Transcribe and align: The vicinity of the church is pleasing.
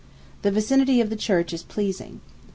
The 0.41 0.49
vicinity 0.49 0.99
of 0.99 1.11
the 1.11 1.15
church 1.15 1.53
is 1.53 1.61
pleasing. 1.61 2.21